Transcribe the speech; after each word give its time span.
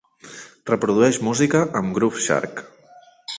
Reprodueix 0.69 1.19
música 1.27 1.61
amb 1.83 1.95
Groove 1.99 2.25
Shark. 2.29 2.65